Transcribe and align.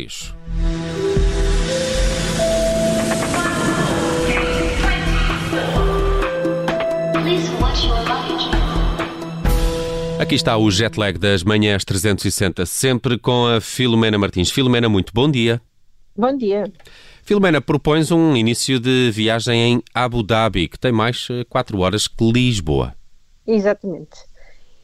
Isso. 0.00 0.34
Aqui 10.18 10.34
está 10.34 10.56
o 10.56 10.70
jet 10.70 10.98
lag 10.98 11.18
das 11.18 11.42
manhãs 11.42 11.84
360, 11.84 12.66
sempre 12.66 13.18
com 13.18 13.46
a 13.46 13.60
Filomena 13.60 14.18
Martins. 14.18 14.50
Filomena, 14.50 14.88
muito 14.88 15.12
bom 15.14 15.30
dia. 15.30 15.60
Bom 16.16 16.36
dia. 16.36 16.70
Filomena, 17.22 17.60
propões 17.60 18.10
um 18.10 18.36
início 18.36 18.78
de 18.78 19.10
viagem 19.12 19.60
em 19.60 19.82
Abu 19.94 20.22
Dhabi, 20.22 20.68
que 20.68 20.78
tem 20.78 20.92
mais 20.92 21.26
4 21.48 21.78
horas 21.78 22.06
que 22.06 22.32
Lisboa. 22.32 22.94
Exatamente. 23.46 24.29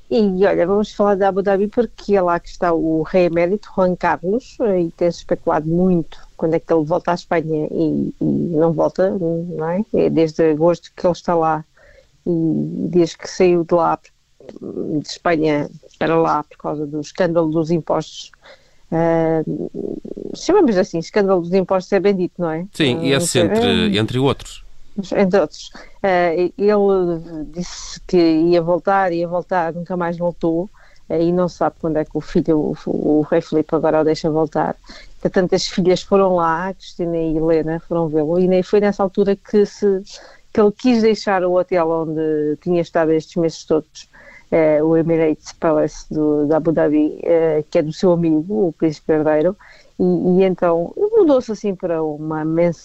E 0.09 0.47
olha, 0.47 0.67
vamos 0.67 0.93
falar 0.93 1.17
de 1.17 1.25
Abu 1.25 1.43
Dhabi 1.43 1.67
porque 1.67 2.15
é 2.15 2.23
lá 2.23 2.39
que 2.39 2.49
está 2.49 2.73
o 2.73 3.03
rei 3.03 3.25
emérito, 3.27 3.69
Juan 3.75 3.97
Carlos, 3.97 4.57
e 4.61 4.91
tem-se 4.93 5.19
especulado 5.19 5.69
muito 5.69 6.19
quando 6.37 6.55
é 6.55 6.61
que 6.61 6.73
ele 6.73 6.85
volta 6.85 7.11
à 7.11 7.15
Espanha 7.15 7.67
e, 7.73 8.15
e, 8.21 8.25
não 8.25 8.73
volta, 8.73 9.11
não 9.11 9.69
é? 9.69 9.85
É 9.95 10.09
desde 10.09 10.51
agosto 10.51 10.93
que 10.95 11.05
ele 11.05 11.13
está 11.13 11.35
lá 11.35 11.65
e 12.25 12.89
desde 12.89 13.19
que 13.19 13.29
saiu 13.29 13.65
de 13.65 13.75
lá, 13.75 13.99
de 15.01 15.09
Espanha 15.09 15.69
para 15.99 16.17
lá, 16.17 16.45
por 16.45 16.57
causa 16.59 16.87
do 16.87 17.01
escândalo 17.01 17.51
dos 17.51 17.73
impostos. 17.73 18.31
Uh, 18.93 20.37
chamamos 20.37 20.77
assim, 20.77 20.99
escândalo 20.99 21.41
dos 21.41 21.53
impostos 21.53 21.93
é 21.93 21.99
bendito, 21.99 22.35
não 22.39 22.51
é? 22.51 22.65
Sim, 22.73 23.01
e 23.03 23.13
esse 23.13 23.41
entre, 23.41 23.99
entre 23.99 24.19
outros 24.21 24.66
entre 25.17 25.41
outros. 25.41 25.71
Uh, 26.03 26.53
ele 26.57 27.45
disse 27.53 28.01
que 28.07 28.17
ia 28.17 28.63
voltar, 28.63 29.13
ia 29.13 29.29
voltar, 29.29 29.73
nunca 29.73 29.97
mais 29.97 30.17
voltou, 30.17 30.65
uh, 31.09 31.15
e 31.15 31.33
não 31.33 31.49
sabe 31.49 31.77
quando 31.81 31.99
é 31.99 32.05
que 32.05 32.17
o 32.17 32.21
filho, 32.21 32.75
o, 32.87 33.21
rei 33.23 33.41
Filipe, 33.41 33.75
agora 33.75 34.01
o 34.01 34.05
deixa 34.05 34.31
voltar. 34.31 34.77
Portanto, 35.21 35.55
as 35.55 35.67
filhas 35.67 36.03
foram 36.03 36.37
lá, 36.37 36.73
Cristina 36.75 37.17
e 37.17 37.37
Helena 37.37 37.81
foram 37.81 38.09
vê-lo, 38.09 38.39
e 38.39 38.63
foi 38.63 38.81
nessa 38.81 39.03
altura 39.03 39.37
que, 39.37 39.67
se, 39.67 40.03
que 40.53 40.61
ele 40.61 40.73
quis 40.73 41.03
deixar 41.03 41.45
o 41.45 41.59
hotel 41.59 41.91
onde 41.91 42.57
tinha 42.63 42.81
estado 42.81 43.13
estes 43.13 43.37
meses 43.37 43.65
todos. 43.65 44.09
Uh, 44.47 44.85
o 44.85 44.97
Emirates 44.97 45.53
Palace 45.55 46.07
do, 46.09 46.47
da 46.47 46.59
Abu 46.59 46.71
Dhabi, 46.71 47.21
que 47.69 47.79
é 47.79 47.83
do 47.83 47.93
seu 47.93 48.13
amigo, 48.13 48.69
o 48.69 48.73
príncipe 48.73 49.13
herdeiro, 49.13 49.57
e, 49.99 50.05
e 50.05 50.45
então 50.45 50.95
mudou-se 50.97 51.51
assim 51.51 51.75
para 51.75 52.01
uma 52.01 52.45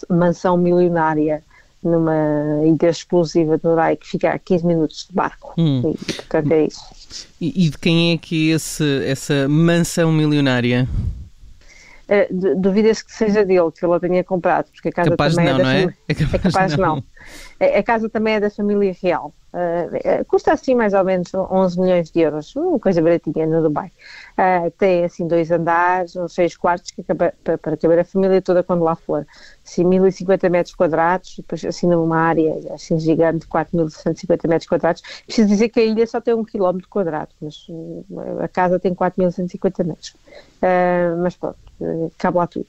mansão 0.10 0.58
milionária 0.58 1.44
numa 1.84 2.62
ilha 2.64 2.90
exclusiva 2.90 3.58
do 3.58 3.70
Urai 3.70 3.96
que 3.96 4.08
fica 4.08 4.32
a 4.32 4.40
15 4.40 4.66
minutos 4.66 5.08
de 5.10 5.16
barco. 5.16 5.54
Hum. 5.58 5.96
E, 6.08 6.14
portanto, 6.14 6.52
é 6.52 6.66
isso. 6.66 7.28
E, 7.40 7.66
e, 7.66 7.70
de 7.70 7.78
quem 7.78 8.14
é 8.14 8.18
que 8.18 8.52
é 8.52 8.56
esse, 8.56 9.04
essa 9.06 9.48
mansão 9.50 10.12
milionária? 10.12 10.88
Uh, 12.08 12.56
Duvida-se 12.56 13.06
que 13.06 13.14
seja 13.14 13.46
dele, 13.46 13.72
que 13.72 13.86
ele 13.86 13.96
a 13.96 14.00
tenha 14.00 14.24
comprado, 14.24 14.68
porque 14.72 14.90
a 14.90 14.92
casa 14.92 15.10
capaz 15.12 15.36
também 15.36 15.54
não, 15.54 15.60
é 15.60 15.64
da 15.64 15.64
não 15.64 15.72
é? 15.72 15.94
É 16.08 16.14
capaz, 16.14 16.34
é 16.34 16.38
capaz 16.40 16.76
não. 16.78 16.96
não. 16.96 17.04
A 17.60 17.84
casa 17.84 18.10
também 18.10 18.36
é 18.36 18.40
da 18.40 18.50
família 18.50 18.96
real. 19.02 19.34
Uh, 19.54 20.24
custa 20.28 20.54
assim 20.54 20.74
mais 20.74 20.94
ou 20.94 21.04
menos 21.04 21.34
11 21.34 21.78
milhões 21.78 22.10
de 22.10 22.22
euros, 22.22 22.56
uma 22.56 22.80
coisa 22.80 23.02
baratinha 23.02 23.46
no 23.46 23.62
Dubai. 23.62 23.92
Uh, 24.38 24.72
tem 24.72 25.04
assim 25.04 25.28
dois 25.28 25.52
andares, 25.52 26.16
uns 26.16 26.34
seis 26.34 26.56
quartos 26.56 26.92
que 26.92 27.04
para, 27.04 27.34
para 27.58 27.76
caber 27.76 28.00
a 28.00 28.06
família 28.06 28.42
toda 28.42 28.64
quando 28.64 28.84
lá 28.84 28.96
for. 28.96 29.28
Assim, 29.66 29.84
1050 29.84 30.50
metros 30.50 30.74
quadrados, 30.74 31.36
depois 31.36 31.66
assim 31.66 31.86
numa 31.86 32.18
área 32.18 32.74
assim 32.74 32.98
gigante, 32.98 33.46
4150 33.46 34.48
metros 34.48 34.70
quadrados. 34.70 35.02
Preciso 35.26 35.50
dizer 35.50 35.68
que 35.68 35.82
a 35.82 35.84
ilha 35.84 36.08
só 36.08 36.22
tem 36.22 36.34
um 36.34 36.46
quilómetro 36.46 36.88
quadrado, 36.88 37.32
mas 37.42 37.68
a 38.42 38.48
casa 38.48 38.80
tem 38.80 38.96
4150 38.96 39.84
metros. 39.84 40.16
Uh, 40.62 41.22
mas 41.22 41.36
pronto, 41.36 41.58
cabe 42.18 42.38
lá 42.38 42.48
tudo. 42.48 42.68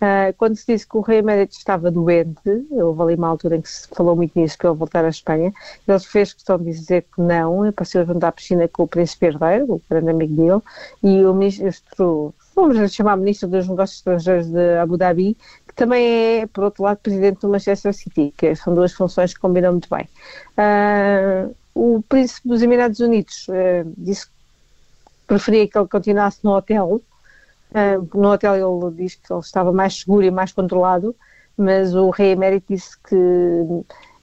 Uh, 0.00 0.32
quando 0.36 0.54
se 0.54 0.64
disse 0.64 0.86
que 0.86 0.96
o 0.96 1.00
rei 1.00 1.18
emérito 1.18 1.56
estava 1.56 1.90
doente, 1.90 2.38
houve 2.70 3.02
ali 3.02 3.14
uma 3.16 3.26
altura 3.28 3.56
em 3.56 3.60
que 3.60 3.68
se 3.68 3.88
falou 3.88 4.14
muito 4.14 4.38
nisso, 4.38 4.56
que 4.56 4.64
ele 4.64 4.76
voltar 4.76 5.04
à 5.04 5.08
Espanha, 5.08 5.52
ele 5.88 5.98
fez 5.98 6.32
questão 6.32 6.56
de 6.56 6.66
dizer 6.66 7.02
que 7.02 7.20
não, 7.20 7.64
apareceu 7.64 8.06
junto 8.06 8.22
à 8.22 8.30
piscina 8.30 8.68
com 8.68 8.84
o 8.84 8.88
príncipe 8.88 9.26
herdeiro, 9.26 9.74
o 9.74 9.82
grande 9.90 10.10
amigo 10.10 10.36
dele, 10.36 10.62
e 11.02 11.24
o 11.24 11.34
ministro, 11.34 12.32
vamos 12.54 12.92
chamar 12.92 13.16
ministro 13.16 13.48
dos 13.48 13.68
negócios 13.68 13.98
estrangeiros 13.98 14.46
de 14.46 14.78
Abu 14.78 14.96
Dhabi, 14.96 15.36
que 15.66 15.74
também 15.74 16.42
é, 16.42 16.46
por 16.46 16.62
outro 16.62 16.84
lado, 16.84 16.98
presidente 16.98 17.40
do 17.40 17.48
Manchester 17.48 17.92
City, 17.92 18.32
que 18.36 18.54
são 18.54 18.72
duas 18.72 18.92
funções 18.92 19.34
que 19.34 19.40
combinam 19.40 19.72
muito 19.72 19.88
bem. 19.90 20.08
Uh, 20.56 21.52
o 21.74 22.02
príncipe 22.08 22.48
dos 22.48 22.62
Emirados 22.62 23.00
Unidos 23.00 23.48
uh, 23.48 23.92
disse 23.96 24.26
que 24.26 24.32
preferia 25.26 25.66
que 25.66 25.76
ele 25.76 25.88
continuasse 25.88 26.38
no 26.44 26.52
hotel, 26.52 27.02
Uh, 27.70 28.18
no 28.18 28.32
hotel 28.32 28.54
ele 28.54 28.94
diz 28.94 29.14
que 29.14 29.32
ele 29.32 29.40
estava 29.40 29.72
mais 29.72 30.00
seguro 30.00 30.24
e 30.24 30.30
mais 30.30 30.52
controlado, 30.52 31.14
mas 31.56 31.94
o 31.94 32.08
rei 32.10 32.30
emérito 32.30 32.72
disse 32.72 32.96
que 33.02 33.14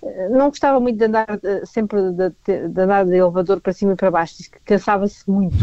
ah, 0.03 0.29
não 0.29 0.49
gostava 0.49 0.79
muito 0.79 0.97
de 0.97 1.05
andar 1.05 1.27
ah, 1.29 1.65
sempre 1.65 1.99
de, 2.11 2.29
de, 2.69 2.81
andar 2.81 3.05
de 3.05 3.15
elevador 3.15 3.59
para 3.59 3.73
cima 3.73 3.93
e 3.93 3.95
para 3.95 4.09
baixo, 4.09 4.37
diz 4.37 4.47
que 4.47 4.59
cansava-se 4.61 5.29
muito. 5.29 5.57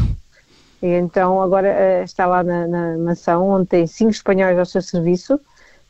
E 0.82 0.86
então 0.86 1.40
agora 1.40 2.02
está 2.02 2.26
lá 2.26 2.42
na, 2.42 2.66
na, 2.66 2.98
mansão 2.98 3.48
onde 3.48 3.66
tem 3.66 3.86
cinco 3.86 4.10
espanhóis 4.10 4.58
ao 4.58 4.66
seu 4.66 4.82
serviço, 4.82 5.40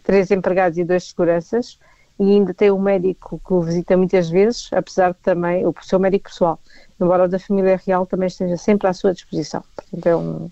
três 0.04 0.30
empregados 0.30 0.78
e 0.78 0.84
dois 0.84 1.08
seguranças, 1.08 1.78
e 2.20 2.24
ainda 2.24 2.52
tem 2.52 2.70
um 2.70 2.80
médico 2.80 3.40
que 3.44 3.52
o 3.52 3.62
visita 3.62 3.96
muitas 3.96 4.28
vezes, 4.28 4.68
apesar 4.72 5.12
de 5.12 5.18
também 5.20 5.66
o 5.66 5.74
seu 5.82 5.98
médico 5.98 6.28
pessoal, 6.28 6.60
embora 7.00 7.24
o 7.24 7.28
da 7.28 7.38
família 7.38 7.80
real 7.84 8.06
também 8.06 8.28
esteja 8.28 8.56
sempre 8.56 8.86
à 8.86 8.92
sua 8.92 9.14
disposição. 9.14 9.64
Portanto, 9.74 10.06
é 10.06 10.14
um, 10.14 10.50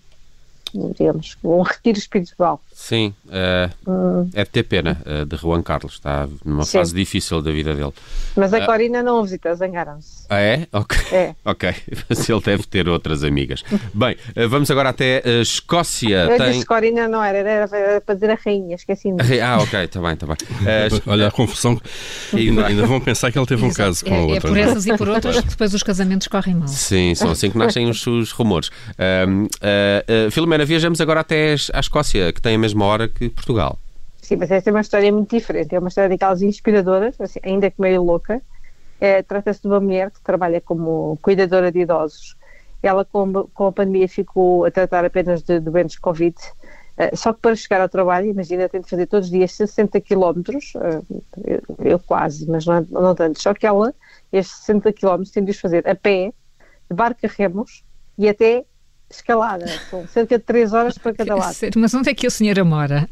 digamos, 0.75 1.37
um 1.43 1.63
retiro 1.63 1.99
espiritual. 1.99 2.61
Sim, 2.83 3.15
uh, 3.27 3.71
hum. 3.89 4.31
é 4.35 4.43
de 4.43 4.51
ter 4.51 4.63
pena 4.63 5.01
uh, 5.07 5.25
de 5.25 5.37
Juan 5.37 5.63
Carlos, 5.63 5.93
está 5.93 6.27
numa 6.45 6.65
Sim. 6.65 6.79
fase 6.79 6.95
difícil 6.95 7.41
da 7.43 7.53
vida 7.53 7.75
dele. 7.75 7.93
Mas 8.35 8.55
a 8.55 8.59
uh, 8.59 8.67
Corina 8.67 9.03
não 9.03 9.21
o 9.21 9.23
visita, 9.23 9.55
zangaram-se. 9.55 10.25
Ah, 10.31 10.41
é? 10.41 10.67
Ok. 10.73 10.99
É. 11.13 11.35
ok, 11.45 11.73
mas 12.09 12.29
ele 12.29 12.41
deve 12.41 12.65
ter 12.65 12.89
outras 12.89 13.23
amigas. 13.23 13.63
Bem, 13.95 14.17
vamos 14.49 14.71
agora 14.71 14.89
até 14.89 15.23
a 15.25 15.43
Escócia. 15.43 16.25
Eu 16.25 16.39
Tem... 16.39 16.53
disse 16.53 16.67
Corina 16.67 17.07
não 17.07 17.23
era, 17.23 17.39
era, 17.39 17.69
era 17.71 18.01
para 18.01 18.15
dizer 18.15 18.31
a 18.31 18.39
rainha, 18.43 18.75
esqueci-me. 18.75 19.19
Ah, 19.41 19.59
ok, 19.59 19.85
está 19.85 20.01
bem, 20.01 20.15
está 20.15 20.27
bem. 20.27 20.37
Olha 21.07 21.29
a 21.29 21.31
confusão, 21.31 21.81
ainda, 22.33 22.67
ainda 22.67 22.87
vão 22.87 22.99
pensar 22.99 23.31
que 23.31 23.39
ele 23.39 23.47
teve 23.47 23.65
um 23.65 23.73
caso 23.73 24.05
com 24.05 24.15
é, 24.15 24.19
a 24.19 24.23
outra. 24.23 24.37
É 24.37 24.41
por 24.41 24.57
essas 24.59 24.87
e 24.87 24.97
por 24.97 25.09
outras 25.09 25.41
que 25.43 25.49
depois 25.49 25.75
os 25.75 25.83
casamentos 25.83 26.27
correm 26.27 26.55
mal. 26.55 26.67
Sim, 26.67 27.15
são 27.15 27.31
assim 27.31 27.51
que 27.51 27.59
nascem 27.59 27.89
os, 27.89 28.05
os 28.07 28.33
rumores. 28.33 28.69
Uh, 28.69 30.31
Filomena, 30.33 30.65
viajamos 30.65 31.01
agora 31.01 31.21
até 31.21 31.55
à 31.73 31.79
Escócia, 31.79 32.33
que 32.33 32.41
tem 32.41 32.55
a 32.55 32.59
mesma 32.59 32.70
hora 32.79 33.09
que 33.09 33.29
Portugal. 33.29 33.79
Sim, 34.21 34.37
mas 34.37 34.51
essa 34.51 34.71
é 34.71 34.73
uma 34.73 34.81
história 34.81 35.11
muito 35.13 35.37
diferente. 35.37 35.75
É 35.75 35.79
uma 35.79 35.89
história 35.89 36.09
daquelas 36.09 36.43
inspiradoras, 36.43 37.21
assim, 37.21 37.41
ainda 37.43 37.71
que 37.71 37.81
meio 37.81 38.03
louca. 38.03 38.41
É, 39.01 39.23
Trata-se 39.23 39.63
de 39.63 39.67
uma 39.67 39.81
mulher 39.81 40.11
que 40.11 40.21
trabalha 40.21 40.61
como 40.61 41.19
cuidadora 41.23 41.73
de 41.73 41.81
idosos. 41.81 42.37
Ela, 42.83 43.05
com, 43.05 43.33
com 43.53 43.67
a 43.67 43.73
pandemia, 43.73 44.09
ficou 44.09 44.65
a 44.65 44.71
tratar 44.71 45.05
apenas 45.05 45.43
de 45.43 45.59
doentes 45.59 45.99
Covid. 45.99 46.37
Uh, 46.97 47.17
só 47.17 47.33
que 47.33 47.41
para 47.41 47.57
chegar 47.57 47.81
ao 47.81 47.89
trabalho, 47.89 48.27
imagina, 48.27 48.69
tem 48.69 48.81
de 48.81 48.89
fazer 48.89 49.07
todos 49.07 49.27
os 49.27 49.33
dias 49.33 49.53
60 49.53 50.01
quilómetros, 50.01 50.73
uh, 50.75 51.23
eu, 51.45 51.63
eu, 51.79 51.99
quase, 51.99 52.49
mas 52.49 52.67
não, 52.67 52.87
não 52.91 53.15
tanto. 53.15 53.41
Só 53.41 53.55
que 53.55 53.67
ela, 53.67 53.95
estes 54.33 54.59
60 54.59 54.93
quilómetros, 54.93 55.31
tem 55.31 55.45
de 55.45 55.51
os 55.51 55.59
fazer 55.59 55.89
a 55.89 55.95
pé, 55.95 56.33
de 56.91 56.97
barco 56.97 57.21
a 57.25 57.29
remos 57.29 57.83
e 58.19 58.29
até 58.29 58.65
escalada, 59.11 59.67
com 59.91 60.07
cerca 60.07 60.39
de 60.39 60.45
3 60.45 60.73
horas 60.73 60.97
para 60.97 61.13
cada 61.13 61.35
lado. 61.35 61.57
Mas 61.77 61.93
onde 61.95 62.11
é 62.11 62.15
que 62.15 62.27
a 62.27 62.31
senhora 62.31 62.65
mora? 62.65 63.09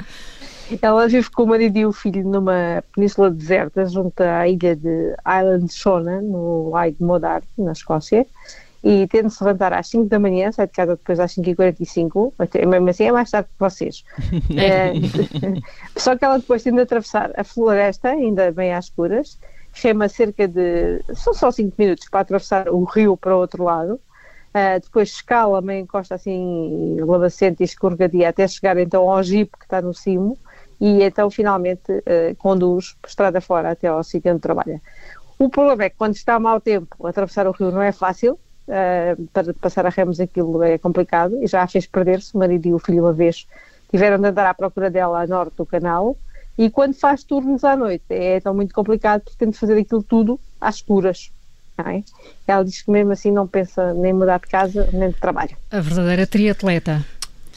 Ela 0.83 1.09
vive 1.09 1.31
com 1.31 1.45
o 1.45 1.47
marido 1.47 1.77
e 1.79 1.87
o 1.87 1.93
filho 1.93 2.23
numa 2.25 2.85
península 2.95 3.31
deserta, 3.31 3.87
junto 3.87 4.21
à 4.21 4.47
ilha 4.47 4.77
de 4.77 5.15
Island 5.27 5.73
Shona, 5.73 6.21
no 6.21 6.71
lago 6.71 6.95
de 6.95 7.03
Modar, 7.03 7.43
na 7.57 7.73
Escócia, 7.73 8.27
e 8.85 9.07
tendo 9.09 9.31
se 9.31 9.43
levantar 9.43 9.73
às 9.73 9.89
5 9.89 10.09
da 10.09 10.19
manhã, 10.19 10.53
sai 10.53 10.67
de 10.67 10.73
casa 10.73 10.95
depois 10.95 11.19
às 11.19 11.35
5h45, 11.35 12.33
mesmo 12.69 12.89
assim 12.91 13.05
é 13.05 13.13
mais 13.13 13.31
tarde 13.31 13.49
que 13.49 13.59
vocês. 13.59 14.05
é, 14.57 14.93
só 15.97 16.17
que 16.17 16.25
ela 16.25 16.39
depois 16.39 16.63
tem 16.63 16.75
de 16.75 16.81
atravessar 16.81 17.33
a 17.37 17.43
floresta, 17.43 18.11
ainda 18.11 18.53
bem 18.53 18.75
às 18.75 18.87
escuras, 18.87 19.39
rema 19.73 20.09
cerca 20.09 20.47
de. 20.47 21.03
são 21.15 21.33
só 21.33 21.51
5 21.51 21.75
minutos 21.79 22.09
para 22.09 22.21
atravessar 22.21 22.69
o 22.69 22.85
rio 22.85 23.17
para 23.17 23.35
o 23.35 23.41
outro 23.41 23.65
lado, 23.65 23.99
Uh, 24.59 24.81
depois 24.81 25.11
escala 25.11 25.61
meio 25.61 25.83
encosta 25.83 26.17
assim 26.17 26.97
lavacente 27.01 27.63
e 27.63 27.65
escorregadia 27.65 28.31
até 28.31 28.49
chegar 28.49 28.77
então 28.79 29.09
ao 29.09 29.23
Jeep 29.23 29.53
que 29.57 29.65
está 29.65 29.81
no 29.81 29.95
cimo 29.95 30.37
e 30.81 31.03
então 31.03 31.31
finalmente 31.31 31.93
uh, 31.93 32.35
conduz 32.39 32.97
estrada 33.07 33.41
fora 33.41 33.71
até 33.71 33.87
ao 33.87 34.03
sítio 34.03 34.33
onde 34.33 34.41
trabalha. 34.41 34.81
O 35.39 35.49
problema 35.49 35.85
é 35.85 35.91
que 35.91 35.97
quando 35.97 36.17
está 36.17 36.41
mau 36.41 36.61
tempo 36.61 37.07
atravessar 37.07 37.47
o 37.47 37.53
rio 37.53 37.71
não 37.71 37.83
é 37.83 37.93
fácil, 37.93 38.33
uh, 38.35 39.27
para 39.33 39.55
passar 39.55 39.87
a 39.87 39.91
remos 39.91 40.19
aquilo 40.19 40.61
é 40.63 40.77
complicado 40.77 41.41
e 41.41 41.47
já 41.47 41.63
a 41.63 41.69
fez 41.69 41.87
perder-se, 41.87 42.35
o 42.35 42.39
marido 42.39 42.67
e 42.67 42.75
o 42.75 42.79
filho 42.81 43.05
uma 43.05 43.13
vez 43.13 43.47
tiveram 43.91 44.19
de 44.19 44.27
andar 44.27 44.47
à 44.47 44.55
procura 44.55 44.91
dela 44.91 45.23
a 45.23 45.27
norte 45.27 45.57
do 45.57 45.67
canal 45.67 46.17
e 46.57 46.69
quando 46.69 46.95
faz 46.95 47.23
turnos 47.23 47.63
à 47.63 47.77
noite 47.77 48.05
é 48.09 48.41
tão 48.41 48.55
muito 48.55 48.75
complicado 48.75 49.23
porque 49.23 49.39
tem 49.39 49.51
de 49.51 49.59
fazer 49.59 49.79
aquilo 49.79 50.03
tudo 50.03 50.41
às 50.61 50.77
escuras 50.77 51.31
é? 51.87 52.03
Ela 52.47 52.65
diz 52.65 52.83
que 52.83 52.91
mesmo 52.91 53.13
assim 53.13 53.31
não 53.31 53.47
pensa 53.47 53.93
nem 53.95 54.13
mudar 54.13 54.39
de 54.41 54.47
casa 54.47 54.89
nem 54.93 55.11
de 55.11 55.17
trabalho. 55.17 55.57
A 55.71 55.81
verdadeira 55.81 56.27
triatleta. 56.27 57.05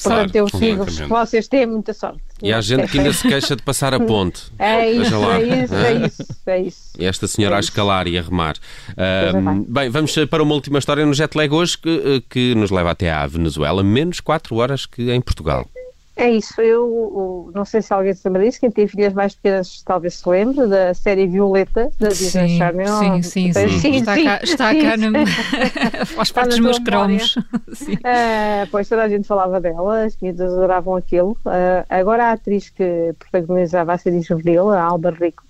Portanto, 0.04 0.36
eu 0.36 0.50
sigo 0.50 0.86
vocês 1.08 1.48
têm 1.48 1.68
muita 1.68 1.94
sorte. 1.94 2.20
E 2.42 2.52
há 2.52 2.60
gente 2.60 2.88
que 2.88 2.98
ainda 2.98 3.14
se 3.14 3.28
queixa 3.28 3.56
de 3.56 3.62
passar 3.62 3.94
a 3.94 4.00
ponte. 4.02 4.52
É 4.58 4.90
isso, 4.92 5.16
é 5.16 5.44
isso, 5.44 5.76
hã? 5.76 5.84
é 5.84 5.94
isso, 6.08 6.26
é 6.48 6.60
isso. 6.62 6.82
E 6.98 7.06
esta 7.06 7.28
senhora 7.28 7.56
É 7.56 7.58
a 7.58 7.60
escalar 7.60 8.08
e 8.08 8.18
a 8.18 8.22
remar. 8.22 8.56
É, 8.98 9.32
bem, 9.68 9.90
vamos 9.90 10.16
para 10.28 10.42
uma 10.42 10.56
última 10.56 10.80
história 10.80 11.06
no 11.06 11.14
jet 11.14 11.36
lag 11.38 11.54
hoje 11.54 11.78
que, 11.78 12.24
que 12.30 12.56
nos 12.56 12.72
leva 12.72 12.90
até 12.92 13.12
à 13.12 13.28
Venezuela, 13.28 13.84
menos 13.84 14.20
4 14.20 14.56
horas 14.56 14.88
que 14.88 15.12
em 15.12 15.22
Portugal. 15.22 15.68
É 16.16 16.30
isso, 16.30 16.60
eu 16.60 17.52
não 17.56 17.64
sei 17.64 17.82
se 17.82 17.94
alguém 17.94 18.14
se 18.14 18.28
lembra 18.28 18.44
disso, 18.44 18.60
quem 18.60 18.70
tem 18.70 18.86
filhas 18.86 19.14
mais 19.14 19.34
pequenas 19.34 19.82
talvez 19.82 20.16
se 20.16 20.28
lembre 20.28 20.68
da 20.68 20.94
série 20.94 21.26
Violeta 21.26 21.90
da 22.00 22.10
Disney 22.10 22.50
Sim, 22.50 22.58
Channel. 22.58 23.24
sim, 23.24 23.54
sim, 23.54 23.54
sim. 23.54 23.96
Está 23.96 24.22
cá, 24.22 24.40
está 24.44 24.76
cá 24.76 24.98
na... 24.98 26.06
faz 26.06 26.32
parte 26.32 26.50
dos 26.50 26.60
meus 26.60 26.80
cromos. 26.80 27.36
Sim. 27.74 27.98
Ah, 28.04 28.68
pois 28.70 28.90
toda 28.90 29.04
a 29.04 29.10
gente 29.10 29.26
falava 29.26 29.62
dela, 29.62 30.04
as 30.04 30.18
miúdas 30.22 30.52
adoravam 30.52 30.96
aquilo. 30.98 31.38
Ah, 31.46 31.86
agora 31.90 32.26
a 32.26 32.32
atriz 32.34 32.70
que 32.70 33.16
protagonizava 33.18 33.94
a 33.94 33.98
série 33.98 34.22
juvenil, 34.22 34.70
a 34.70 34.84
Alba 34.84 35.12
Rico, 35.12 35.44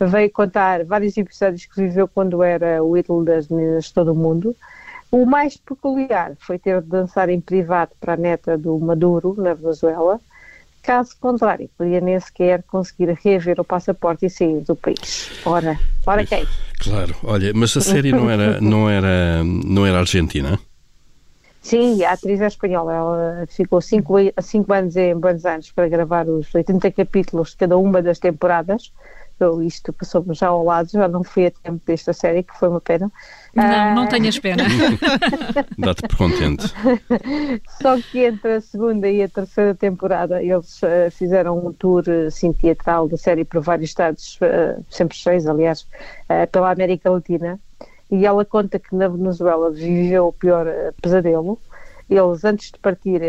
veio 0.00 0.30
contar 0.30 0.84
vários 0.84 1.16
episódios 1.16 1.66
que 1.66 1.80
viveu 1.80 2.08
quando 2.08 2.42
era 2.42 2.82
o 2.82 2.96
ídolo 2.96 3.24
das 3.24 3.48
meninas 3.48 3.84
de 3.84 3.94
todo 3.94 4.12
o 4.12 4.16
mundo. 4.16 4.54
O 5.10 5.24
mais 5.24 5.56
peculiar 5.56 6.32
foi 6.38 6.58
ter 6.58 6.82
de 6.82 6.88
dançar 6.88 7.28
em 7.28 7.40
privado 7.40 7.92
para 7.98 8.14
a 8.14 8.16
neta 8.16 8.58
do 8.58 8.78
Maduro, 8.78 9.34
na 9.38 9.54
Venezuela. 9.54 10.20
Caso 10.82 11.16
contrário, 11.20 11.68
podia 11.76 12.00
nem 12.00 12.18
sequer 12.20 12.62
conseguir 12.62 13.18
reaver 13.22 13.60
o 13.60 13.64
passaporte 13.64 14.26
e 14.26 14.30
sair 14.30 14.60
do 14.60 14.76
país. 14.76 15.30
Ora, 15.44 15.78
ora 16.06 16.24
quem? 16.24 16.46
Claro, 16.78 17.14
olha, 17.24 17.52
mas 17.54 17.76
a 17.76 17.80
série 17.80 18.12
não 18.12 18.30
era, 18.30 18.60
não 18.60 18.88
era, 18.88 19.42
não 19.44 19.86
era 19.86 19.98
argentina? 19.98 20.58
Sim, 21.60 22.02
a 22.04 22.12
atriz 22.12 22.40
é 22.40 22.46
espanhola. 22.46 22.94
Ela 22.94 23.46
ficou 23.48 23.80
cinco, 23.80 24.14
cinco 24.40 24.72
anos 24.72 24.96
em 24.96 25.14
Buenos 25.14 25.44
Aires 25.44 25.70
para 25.70 25.88
gravar 25.88 26.26
os 26.28 26.54
80 26.54 26.90
capítulos 26.92 27.50
de 27.50 27.56
cada 27.56 27.76
uma 27.76 28.00
das 28.00 28.18
temporadas. 28.18 28.92
Eu, 29.40 29.62
isto 29.62 29.92
passou-me 29.92 30.34
já 30.34 30.48
ao 30.48 30.64
lado, 30.64 30.90
já 30.90 31.06
não 31.06 31.22
fui 31.22 31.46
a 31.46 31.50
tempo 31.50 31.80
desta 31.86 32.12
série, 32.12 32.42
que 32.42 32.56
foi 32.58 32.68
uma 32.68 32.80
pena. 32.80 33.10
Não, 33.54 33.64
Ah, 33.64 33.94
não 33.94 34.06
tenhas 34.08 34.38
pena. 34.38 34.64
Dá-te 35.78 36.02
por 36.08 36.16
contente. 36.16 36.64
Só 37.80 38.00
que 38.00 38.24
entre 38.24 38.54
a 38.54 38.60
segunda 38.60 39.08
e 39.08 39.22
a 39.22 39.28
terceira 39.28 39.74
temporada 39.74 40.42
eles 40.42 40.82
eh, 40.82 41.08
fizeram 41.10 41.66
um 41.66 41.72
tour 41.72 42.04
assim, 42.26 42.52
teatral 42.52 43.08
da 43.08 43.16
série 43.16 43.44
por 43.44 43.60
vários 43.62 43.90
estados, 43.90 44.38
eh, 44.40 44.78
sempre 44.90 45.16
cheios, 45.16 45.46
aliás, 45.46 45.86
eh, 46.28 46.46
pela 46.46 46.72
América 46.72 47.08
Latina. 47.08 47.60
E 48.10 48.26
ela 48.26 48.44
conta 48.44 48.78
que 48.78 48.94
na 48.96 49.06
Venezuela 49.06 49.70
viveu 49.70 50.28
o 50.28 50.32
pior 50.32 50.66
pesadelo. 51.00 51.58
Eles, 52.08 52.42
antes 52.42 52.70
de 52.72 52.78
partir, 52.78 53.20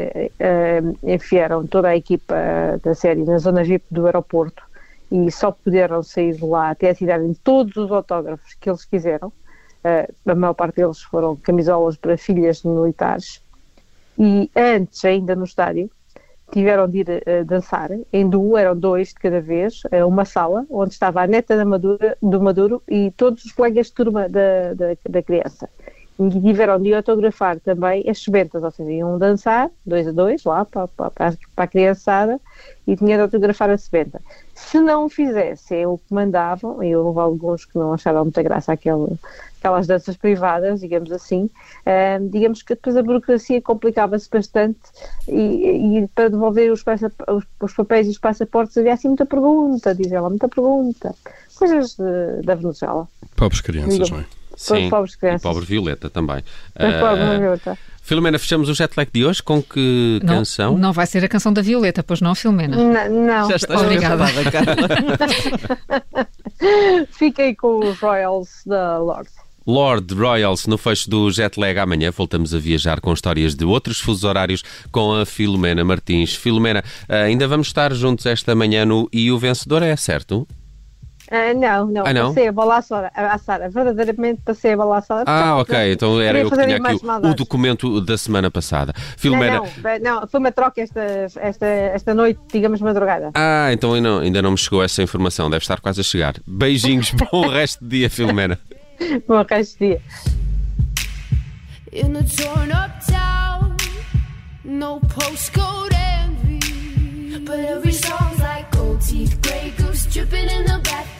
enfiaram 1.04 1.68
toda 1.68 1.90
a 1.90 1.98
equipa 1.98 2.34
da 2.82 2.96
série 2.96 3.26
na 3.26 3.38
zona 3.40 3.62
VIP 3.62 3.84
do 3.92 4.06
aeroporto 4.06 4.64
e 5.12 5.32
só 5.32 5.52
puderam 5.52 6.04
sair 6.04 6.36
de 6.36 6.46
lá 6.46 6.70
até 6.70 6.94
tirarem 6.94 7.34
todos 7.44 7.76
os 7.78 7.92
autógrafos 7.92 8.54
que 8.54 8.70
eles 8.70 8.86
quiseram. 8.86 9.32
Eh, 9.84 10.10
a 10.26 10.36
maior 10.36 10.54
parte 10.54 10.76
deles 10.76 11.02
foram 11.02 11.36
camisolas 11.36 11.98
para 11.98 12.18
filhas 12.18 12.62
de 12.62 12.68
militares 12.68 13.42
e 14.20 14.52
antes, 14.54 15.06
ainda 15.06 15.34
no 15.34 15.46
estádio, 15.46 15.90
tiveram 16.52 16.90
de 16.90 17.00
ir 17.00 17.24
eh, 17.26 17.44
dançar 17.46 17.90
em 18.12 18.30
duo, 18.30 18.58
eram 18.58 18.78
dois 18.78 19.10
de 19.10 19.16
cada 19.16 19.40
vez, 19.40 19.82
a 19.90 20.06
uma 20.06 20.26
sala 20.26 20.66
onde 20.70 20.92
estava 20.92 21.22
a 21.22 21.28
neta 21.28 21.56
da 21.56 21.64
do 22.22 22.42
Maduro 22.42 22.84
e 22.88 23.12
todos 23.12 23.46
os 23.46 23.54
colegas 23.54 23.88
de 23.88 23.94
turma 23.94 24.28
da, 24.28 24.74
da, 24.74 24.88
da 25.10 25.24
criança. 25.24 25.70
E 26.20 26.30
tiveram 26.42 26.82
de 26.82 26.94
autografar 26.94 27.60
também 27.62 28.04
as 28.10 28.22
sebentas, 28.22 28.62
ou 28.62 28.72
seja, 28.72 28.92
iam 28.92 29.18
dançar, 29.18 29.70
dois 29.86 30.06
a 30.06 30.12
dois, 30.12 30.44
lá 30.44 30.66
para, 30.66 30.86
para, 30.90 31.12
para 31.12 31.34
a 31.56 31.68
criançada, 31.68 32.40
e 32.86 32.96
tinha 32.98 33.16
de 33.16 33.22
autografar 33.24 33.70
a 33.70 33.78
sebenta. 33.78 34.22
Se 34.54 34.82
não 34.82 35.06
o 35.06 35.10
fizessem 35.10 35.86
o 35.86 35.98
que 35.98 36.14
mandavam, 36.14 36.84
e 36.84 36.94
houve 36.94 37.20
alguns 37.22 37.64
que 37.64 37.78
não 37.78 37.94
acharam 37.94 38.26
muita 38.26 38.44
graça 38.44 38.74
àquele, 38.74 39.08
aquelas 39.60 39.88
danças 39.88 40.18
privadas, 40.18 40.82
digamos 40.82 41.10
assim, 41.14 41.50
ah, 41.86 42.20
digamos 42.30 42.64
que 42.64 42.76
depois 42.76 42.98
a 42.98 43.02
burocracia 43.04 43.62
complicava-se 43.62 44.30
bastante 44.30 44.78
e, 45.26 46.00
e 46.02 46.08
para 46.10 46.30
devolver 46.30 46.70
os, 46.70 46.84
os- 47.30 47.44
os 47.62 47.74
papéis 47.74 48.08
e 48.08 48.10
os 48.10 48.18
passaportes 48.18 48.78
havia 48.78 48.94
assim 48.94 49.08
muita 49.08 49.26
pergunta, 49.26 49.96
diz 49.96 50.12
ela, 50.12 50.30
muita 50.30 50.50
pergunta. 50.50 51.16
Coisas 51.56 51.96
de- 51.96 52.46
da 52.46 52.56
Venezuela. 52.56 53.08
Pobres 53.38 53.62
crianças, 53.62 54.10
não 54.12 54.20
é? 54.20 54.26
Sim, 54.60 54.90
pobres 54.90 55.14
e 55.14 55.18
crianças. 55.18 55.42
pobre 55.42 55.66
Violeta 55.66 56.10
também. 56.10 56.44
Mas 56.78 56.96
Ah, 56.96 57.00
pobre 57.00 57.38
Violeta. 57.40 57.78
Filomena, 58.02 58.40
fechamos 58.40 58.68
o 58.70 58.74
jet 58.74 58.92
lag 58.98 59.10
de 59.14 59.24
hoje 59.24 59.42
com 59.44 59.62
que 59.62 60.20
Não, 60.24 60.38
canção? 60.40 60.78
não 60.78 60.92
vai 60.92 61.06
ser 61.06 61.24
a 61.24 61.28
canção 61.28 61.54
da 61.54 61.62
Violeta, 61.62 62.02
pois 62.04 62.20
não, 62.22 62.34
Filomena? 62.36 62.76
N- 62.76 63.10
Não, 63.10 63.50
Já 63.50 63.56
estás 63.56 63.82
Obrigada. 63.82 64.26
Carla. 64.52 64.68
fiquei 67.12 67.56
com 67.56 67.80
os 67.86 68.00
Royals 68.00 68.50
da 68.66 68.98
Lorde. 68.98 69.30
Lord 69.68 70.14
Royals 70.16 70.66
no 70.66 70.78
fecho 70.80 71.08
do 71.10 71.30
jet 71.30 71.60
lag 71.60 71.78
amanhã. 71.78 72.10
Voltamos 72.12 72.54
a 72.56 72.58
viajar 72.58 73.00
com 73.00 73.14
histórias 73.14 73.54
de 73.54 73.64
outros 73.66 74.00
fusos 74.00 74.24
horários 74.24 74.64
com 74.92 75.14
a 75.14 75.26
Filomena 75.26 75.84
Martins. 75.84 76.34
Filomena, 76.34 76.84
ainda 77.08 77.48
vamos 77.48 77.68
estar 77.68 77.94
juntos 77.94 78.26
esta 78.26 78.56
manhã 78.56 78.84
no 78.86 79.08
E 79.14 79.32
o 79.32 79.38
Vencedor 79.38 79.84
é 79.84 79.96
certo? 79.96 80.48
Ah, 81.32 81.54
não, 81.54 81.86
não, 81.88 82.04
Ah, 82.06 82.14
não? 82.14 82.28
passei 82.30 82.48
a 82.48 82.52
bola 82.52 82.78
à 82.78 82.82
Sara, 82.82 83.12
à 83.14 83.38
Sara, 83.38 83.70
verdadeiramente 83.70 84.42
passei 84.44 84.74
a 84.74 84.78
bola 84.78 84.98
à 84.98 85.02
Sara. 85.02 85.24
Ah, 85.28 85.58
ok. 85.58 85.94
Então 85.94 86.20
era 86.20 86.40
eu 86.40 86.50
que 86.50 86.58
tinha 86.58 86.78
aqui 86.78 87.06
o, 87.06 87.30
o 87.30 87.34
documento 87.36 88.02
da 88.02 88.18
semana 88.18 88.50
passada. 88.50 88.94
Não, 88.96 89.04
Filomena. 89.18 89.62
não, 90.02 90.22
não, 90.22 90.28
foi 90.28 90.40
uma 90.40 90.52
troca 90.52 90.82
esta, 90.82 91.02
esta, 91.40 91.66
esta 91.66 92.14
noite, 92.14 92.40
digamos, 92.52 92.82
madrugada. 92.82 93.32
Ah, 93.36 93.70
então 93.72 93.94
ainda 93.94 94.10
não, 94.10 94.20
ainda 94.20 94.42
não 94.42 94.52
me 94.52 94.58
chegou 94.58 94.84
essa 94.84 95.04
informação. 95.04 95.50
Deve 95.50 95.62
estar 95.64 95.80
quase 95.80 96.02
a 96.02 96.04
chegar. 96.04 96.34
Beijinhos, 96.48 97.12
bom 97.32 97.48
resto 97.48 97.84
de 97.84 97.90
dia, 98.00 98.10
Filomena. 98.10 98.58
Bom 99.28 99.44
resto 99.48 99.78
de 99.80 99.88
dia. 99.90 100.02
in 101.92 102.16
a 102.16 102.24
torn 102.24 102.72
up 102.72 102.92
town. 103.12 103.76
No 104.64 105.00
postcode 105.00 105.94
envy, 105.94 107.40
but 107.40 107.60
every 107.60 107.92
song's 107.92 108.40
like 108.40 108.70
gold 108.72 109.02
teeth, 109.02 109.42
gray 109.42 109.74
goose 109.78 110.06
dripping 110.06 110.48
in 110.50 110.66
the 110.66 110.80
bathroom, 110.84 111.19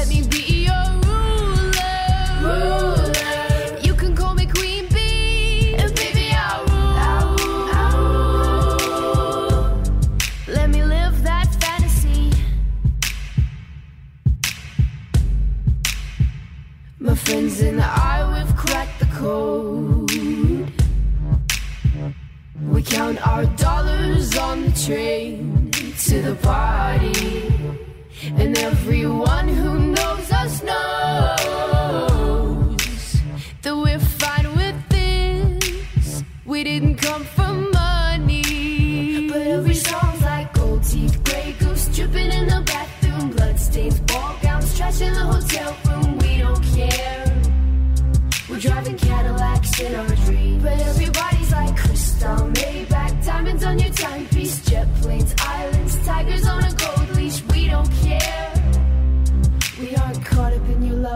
Let 0.00 0.08
me 0.08 0.22
be 0.22 0.64
your 0.64 0.69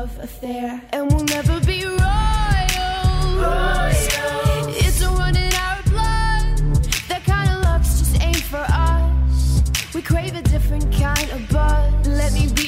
love 0.05 0.19
affair, 0.19 0.83
and 0.93 1.11
we'll 1.11 1.25
never 1.25 1.59
be 1.61 1.83
royal. 1.87 1.97
It's 4.85 5.01
a 5.01 5.09
run 5.09 5.35
in 5.35 5.55
our 5.55 5.83
blood. 5.85 6.85
That 7.09 7.23
kind 7.25 7.49
of 7.51 7.63
love 7.65 7.83
just 7.83 8.21
ain't 8.21 8.37
for 8.53 8.67
us. 8.69 9.63
We 9.95 10.03
crave 10.03 10.35
a 10.35 10.43
different 10.43 10.93
kind 10.93 11.31
of 11.31 11.49
buzz. 11.49 12.07
Let 12.07 12.35
me 12.35 12.53
be. 12.53 12.64